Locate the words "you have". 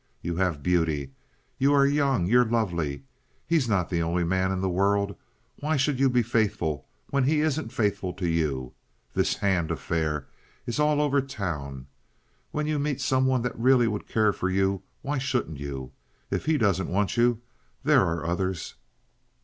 0.23-0.63